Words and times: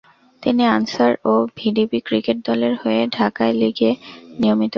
তিনি 0.43 0.63
আনসার 0.67 1.11
ও 1.25 1.33
VDP 1.57 1.99
cricket 2.05 2.37
দলের 2.45 2.73
হয়ে 2.81 3.01
ঢাকায় 3.17 3.53
লিগে 3.53 3.91
নিয়মিত 4.41 4.59
খেলেন। 4.59 4.69